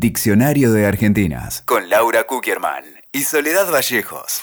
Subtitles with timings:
[0.00, 4.42] Diccionario de Argentinas con Laura Kuckerman y Soledad Vallejos.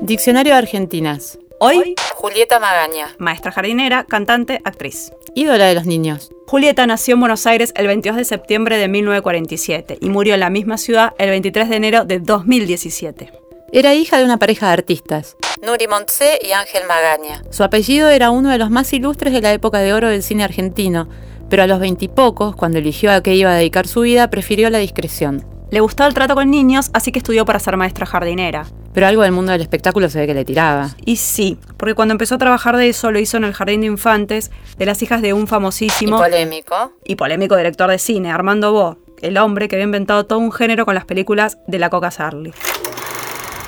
[0.00, 1.38] Diccionario de Argentinas.
[1.60, 3.14] Hoy, Julieta Magaña.
[3.20, 5.12] maestra jardinera, cantante, actriz.
[5.36, 6.32] Ídola de los niños.
[6.48, 10.50] Julieta nació en Buenos Aires el 22 de septiembre de 1947 y murió en la
[10.50, 13.45] misma ciudad el 23 de enero de 2017.
[13.76, 15.36] Era hija de una pareja de artistas.
[15.60, 17.42] Nuri Montse y Ángel Magaña.
[17.50, 20.44] Su apellido era uno de los más ilustres de la época de oro del cine
[20.44, 21.10] argentino,
[21.50, 24.78] pero a los veintipocos, cuando eligió a qué iba a dedicar su vida, prefirió la
[24.78, 25.44] discreción.
[25.70, 28.64] Le gustaba el trato con niños, así que estudió para ser maestra jardinera.
[28.94, 30.96] Pero algo del mundo del espectáculo se ve que le tiraba.
[31.04, 33.88] Y sí, porque cuando empezó a trabajar de eso lo hizo en el jardín de
[33.88, 36.92] infantes de las hijas de un Y famosísimo polémico.
[37.04, 40.86] y polémico director de cine, Armando Bo, el hombre que había inventado todo un género
[40.86, 42.54] con las películas de la Coca Sarli.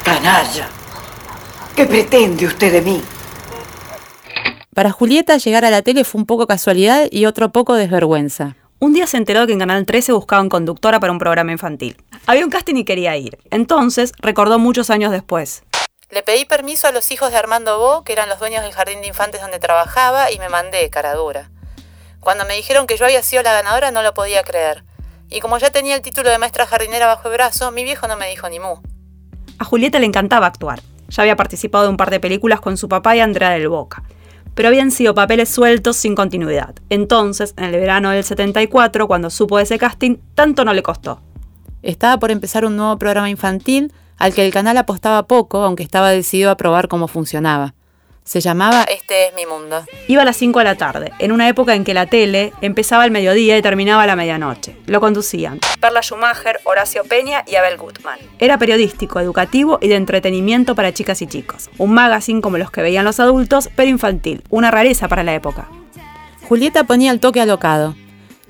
[0.09, 0.71] Canalla.
[1.77, 3.05] ¿Qué pretende usted de mí?
[4.75, 8.57] Para Julieta llegar a la tele fue un poco casualidad y otro poco desvergüenza.
[8.79, 12.03] Un día se enteró de que en Canal 13 buscaban conductora para un programa infantil.
[12.27, 13.37] Había un casting y quería ir.
[13.51, 15.63] Entonces recordó muchos años después.
[16.09, 19.03] Le pedí permiso a los hijos de Armando Bo, que eran los dueños del jardín
[19.03, 21.51] de infantes donde trabajaba, y me mandé, cara dura.
[22.21, 24.85] Cuando me dijeron que yo había sido la ganadora, no lo podía creer.
[25.29, 28.17] Y como ya tenía el título de maestra jardinera bajo el brazo, mi viejo no
[28.17, 28.79] me dijo ni mu.
[29.59, 30.81] A Julieta le encantaba actuar.
[31.09, 34.03] Ya había participado de un par de películas con su papá y Andrea del Boca.
[34.55, 36.75] Pero habían sido papeles sueltos sin continuidad.
[36.91, 41.21] Entonces, en el verano del 74, cuando supo de ese casting, tanto no le costó.
[41.83, 46.11] Estaba por empezar un nuevo programa infantil al que el canal apostaba poco, aunque estaba
[46.11, 47.75] decidido a probar cómo funcionaba.
[48.29, 49.87] Se llamaba Este es mi mundo.
[50.07, 53.05] Iba a las 5 de la tarde, en una época en que la tele empezaba
[53.05, 54.77] al mediodía y terminaba a la medianoche.
[54.85, 58.19] Lo conducían Perla Schumacher, Horacio Peña y Abel Gutmann.
[58.39, 61.71] Era periodístico, educativo y de entretenimiento para chicas y chicos.
[61.79, 65.67] Un magazine como los que veían los adultos, pero infantil, una rareza para la época.
[66.47, 67.97] Julieta ponía el toque alocado.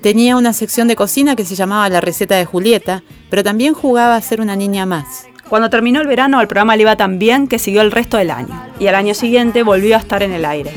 [0.01, 4.17] Tenía una sección de cocina que se llamaba La receta de Julieta, pero también jugaba
[4.17, 5.29] a ser una niña más.
[5.49, 8.29] Cuando terminó el verano, el programa le iba tan bien que siguió el resto del
[8.29, 8.67] año.
[8.79, 10.71] Y al año siguiente volvió a estar en el aire.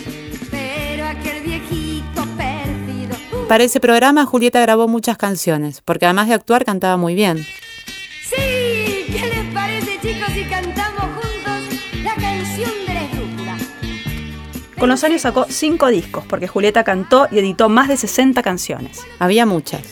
[0.51, 3.15] Pero aquel viejito perdido.
[3.49, 7.37] Para ese programa Julieta grabó muchas canciones, porque además de actuar cantaba muy bien.
[7.37, 13.57] Sí, ¿qué les parece, chicos, si cantamos juntos la canción de la esdrújula?
[14.79, 19.01] Con los años sacó cinco discos, porque Julieta cantó y editó más de 60 canciones.
[19.19, 19.83] Había muchas.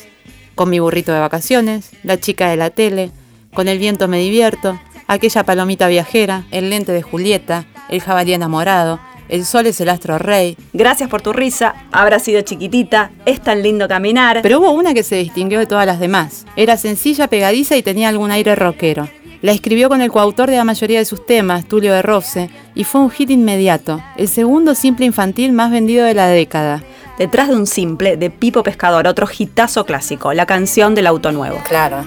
[0.55, 3.13] Con mi burrito de vacaciones, La chica de la tele,
[3.53, 4.79] Con el viento me divierto,
[5.11, 10.19] Aquella palomita viajera, El lente de Julieta, El jabalí enamorado, El sol es el astro
[10.19, 10.57] rey.
[10.73, 14.39] Gracias por tu risa, habrá sido chiquitita, es tan lindo caminar.
[14.41, 16.47] Pero hubo una que se distinguió de todas las demás.
[16.55, 19.09] Era sencilla, pegadiza y tenía algún aire rockero.
[19.43, 22.85] La escribió con el coautor de la mayoría de sus temas, Tulio de Rose, y
[22.85, 26.85] fue un hit inmediato, el segundo simple infantil más vendido de la década.
[27.19, 31.59] Detrás de un simple de Pipo Pescador, otro hitazo clásico, la canción del auto nuevo.
[31.67, 32.05] Claro.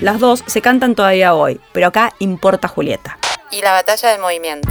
[0.00, 3.18] Las dos se cantan todavía hoy, pero acá importa Julieta.
[3.50, 4.68] Y la batalla del movimiento.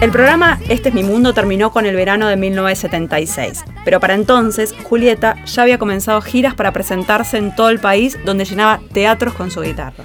[0.00, 4.74] El programa Este es mi mundo terminó con el verano de 1976, pero para entonces
[4.84, 9.50] Julieta ya había comenzado giras para presentarse en todo el país donde llenaba teatros con
[9.50, 10.04] su guitarra.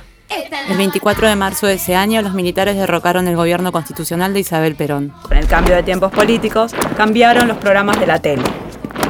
[0.69, 4.75] El 24 de marzo de ese año, los militares derrocaron el gobierno constitucional de Isabel
[4.75, 5.13] Perón.
[5.23, 8.43] Con el cambio de tiempos políticos, cambiaron los programas de la tele.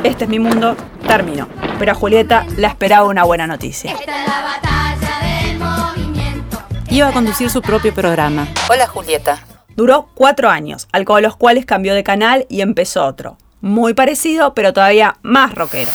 [0.03, 0.75] Este es mi mundo
[1.07, 3.91] terminó, pero a Julieta la esperaba una buena noticia.
[3.91, 6.61] Esta es la batalla del movimiento.
[6.89, 8.47] Iba a conducir su propio programa.
[8.69, 9.39] Hola Julieta.
[9.75, 13.37] Duró cuatro años, al cabo de los cuales cambió de canal y empezó otro.
[13.61, 15.91] Muy parecido, pero todavía más rockero.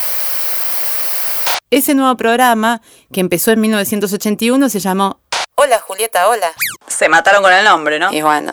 [1.71, 2.83] Ese nuevo programa,
[3.13, 5.21] que empezó en 1981, se llamó
[5.55, 6.51] Hola Julieta, hola.
[6.87, 8.13] Se mataron con el nombre, ¿no?
[8.13, 8.53] Y bueno.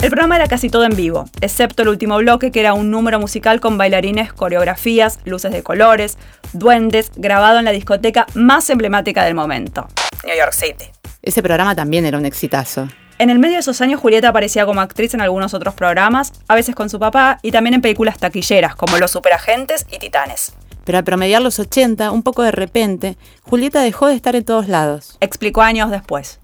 [0.00, 3.18] El programa era casi todo en vivo, excepto el último bloque que era un número
[3.18, 6.18] musical con bailarines, coreografías, luces de colores,
[6.52, 9.88] duendes, grabado en la discoteca más emblemática del momento,
[10.24, 10.84] New York City.
[11.20, 12.88] Ese programa también era un exitazo.
[13.18, 16.54] En el medio de esos años Julieta aparecía como actriz en algunos otros programas, a
[16.54, 20.52] veces con su papá y también en películas taquilleras como Los Superagentes y Titanes.
[20.84, 24.68] Pero al promediar los 80, un poco de repente, Julieta dejó de estar en todos
[24.68, 25.18] lados.
[25.20, 26.38] Explicó años después.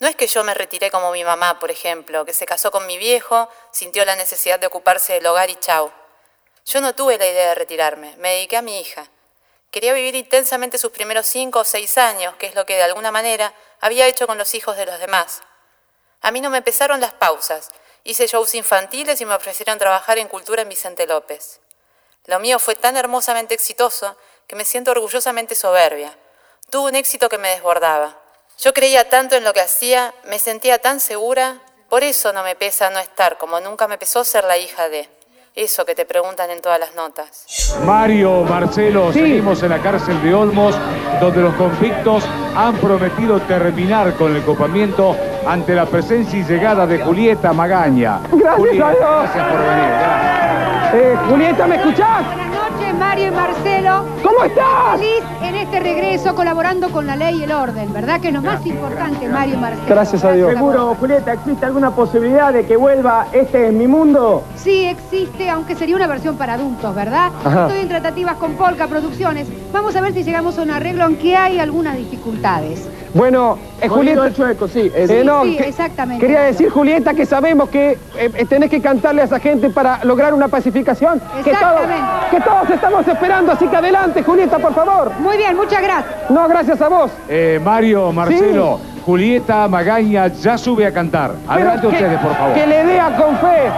[0.00, 2.86] No es que yo me retiré como mi mamá, por ejemplo, que se casó con
[2.86, 5.90] mi viejo, sintió la necesidad de ocuparse del hogar y chau.
[6.66, 9.08] Yo no tuve la idea de retirarme, me dediqué a mi hija.
[9.70, 13.10] Quería vivir intensamente sus primeros cinco o seis años, que es lo que de alguna
[13.10, 15.42] manera había hecho con los hijos de los demás.
[16.22, 17.70] A mí no me pesaron las pausas,
[18.04, 21.60] hice shows infantiles y me ofrecieron trabajar en cultura en Vicente López.
[22.26, 24.16] Lo mío fue tan hermosamente exitoso
[24.46, 26.16] que me siento orgullosamente soberbia.
[26.70, 28.17] Tuvo un éxito que me desbordaba.
[28.60, 31.58] Yo creía tanto en lo que hacía, me sentía tan segura.
[31.88, 35.08] Por eso no me pesa no estar, como nunca me pesó ser la hija de.
[35.54, 37.44] Eso que te preguntan en todas las notas.
[37.84, 40.74] Mario, Marcelo, seguimos en la cárcel de Olmos,
[41.20, 42.24] donde los convictos
[42.56, 45.16] han prometido terminar con el copamiento
[45.46, 48.20] ante la presencia y llegada de Julieta Magaña.
[48.30, 49.02] Gracias Julieta, a Dios.
[49.02, 49.88] Gracias por venir.
[49.88, 50.94] gracias.
[50.94, 52.24] Eh, Julieta, ¿me escuchás?
[52.98, 54.04] Mario y Marcelo.
[54.22, 54.98] ¿Cómo estás?
[54.98, 58.20] Feliz en este regreso colaborando con la ley y el orden, ¿verdad?
[58.20, 59.86] Que es lo más importante, Mario y Marcelo.
[59.88, 60.52] Gracias a Dios.
[60.52, 64.42] Seguro, Julieta, ¿existe alguna posibilidad de que vuelva Este es mi mundo?
[64.56, 67.30] Sí, existe, aunque sería una versión para adultos, ¿verdad?
[67.44, 67.66] Ajá.
[67.68, 69.48] Estoy en tratativas con Polka Producciones.
[69.72, 72.88] Vamos a ver si llegamos a un arreglo, aunque hay algunas dificultades.
[73.14, 74.26] Bueno, eh, Julieta.
[74.26, 74.90] el chueco, sí.
[74.94, 76.20] Eh, no, sí, que- exactamente.
[76.24, 80.04] Quería decir, Julieta, que sabemos que eh, eh, tenés que cantarle a esa gente para
[80.04, 81.18] lograr una pacificación.
[81.42, 82.02] Que todos, Exactamente.
[82.30, 85.12] que todos estamos esperando, así que adelante, Julieta, por favor.
[85.20, 86.30] Muy bien, muchas gracias.
[86.30, 87.10] No, gracias a vos.
[87.28, 91.32] Eh, Mario, Marcelo, Julieta Magaña ya sube a cantar.
[91.48, 92.54] Adelante Pero que- ustedes, por favor.
[92.54, 93.70] Que le dea con fe.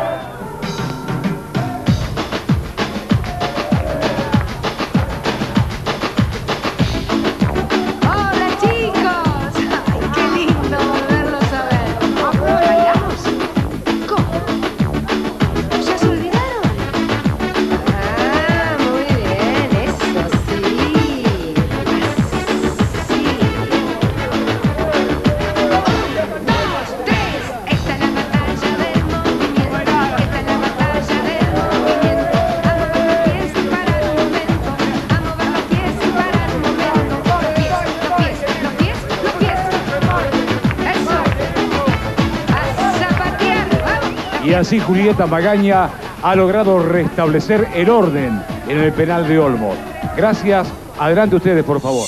[44.44, 45.90] Y así Julieta Magaña
[46.22, 49.76] ha logrado restablecer el orden en el penal de Olmos.
[50.16, 50.68] Gracias.
[50.98, 52.06] Adelante ustedes, por favor.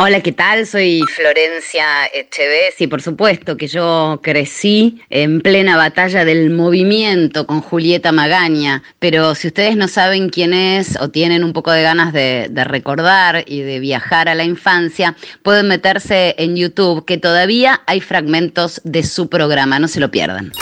[0.00, 0.64] Hola, ¿qué tal?
[0.64, 7.60] Soy Florencia Echeves y por supuesto que yo crecí en plena batalla del movimiento con
[7.60, 12.12] Julieta Magaña, pero si ustedes no saben quién es o tienen un poco de ganas
[12.12, 18.00] de, recordar y de viajar a la infancia, pueden meterse en YouTube que todavía hay
[18.00, 20.52] fragmentos de su programa, no se lo pierdan.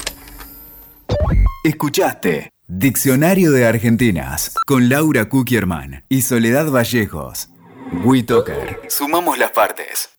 [1.62, 7.50] Escuchaste Diccionario de Argentinas con Laura Kukierman y Soledad Vallejos.
[8.88, 10.15] Sumamos las partes.